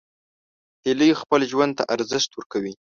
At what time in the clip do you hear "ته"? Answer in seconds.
1.77-1.83